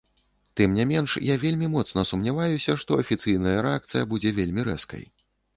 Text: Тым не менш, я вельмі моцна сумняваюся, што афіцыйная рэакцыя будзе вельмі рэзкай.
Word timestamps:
Тым 0.59 0.69
не 0.77 0.85
менш, 0.91 1.11
я 1.25 1.35
вельмі 1.43 1.69
моцна 1.75 2.05
сумняваюся, 2.11 2.77
што 2.85 2.91
афіцыйная 3.05 3.55
рэакцыя 3.67 4.03
будзе 4.15 4.37
вельмі 4.41 4.61
рэзкай. 4.73 5.07